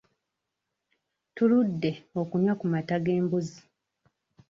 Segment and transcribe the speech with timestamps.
[1.35, 1.91] Tuludde
[2.21, 3.61] okunywa ku mata g'embuzi.